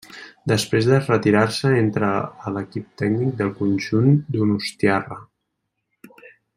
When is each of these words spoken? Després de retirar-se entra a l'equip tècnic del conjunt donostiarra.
Després 0.51 0.87
de 0.91 0.97
retirar-se 1.01 1.73
entra 1.81 2.09
a 2.51 2.55
l'equip 2.55 2.89
tècnic 3.03 3.37
del 3.43 3.55
conjunt 3.63 4.11
donostiarra. 4.39 5.23